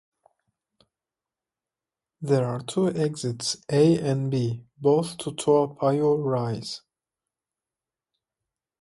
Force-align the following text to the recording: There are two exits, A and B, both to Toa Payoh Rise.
There 2.21 2.43
are 2.43 2.61
two 2.63 2.87
exits, 2.89 3.57
A 3.69 3.99
and 3.99 4.31
B, 4.31 4.65
both 4.77 5.15
to 5.19 5.31
Toa 5.33 5.75
Payoh 5.75 6.25
Rise. 6.25 6.81